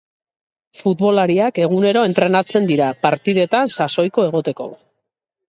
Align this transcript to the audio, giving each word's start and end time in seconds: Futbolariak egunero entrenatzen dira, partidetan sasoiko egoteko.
Futbolariak 0.77 1.59
egunero 1.65 2.01
entrenatzen 2.09 2.67
dira, 2.73 2.89
partidetan 3.05 3.71
sasoiko 3.83 4.27
egoteko. 4.33 4.69